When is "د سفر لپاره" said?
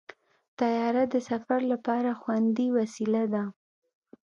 1.13-2.11